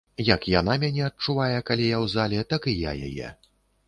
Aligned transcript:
Як 0.27 0.45
яна 0.51 0.77
мяне 0.83 1.03
адчувае, 1.09 1.59
калі 1.67 1.85
я 1.89 1.97
ў 2.03 2.13
зале, 2.13 2.39
так 2.55 2.65
і 2.73 2.73
я 2.79 2.91
яе. 3.11 3.29